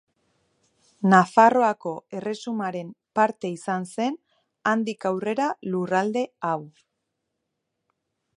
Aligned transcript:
Nafarroako 1.09 1.93
Erresumaren 2.19 2.89
parte 3.19 3.51
izan 3.59 3.87
zen 3.99 4.19
handik 4.73 5.07
aurrera 5.11 5.53
lurralde 5.75 6.27
hau. 6.53 6.57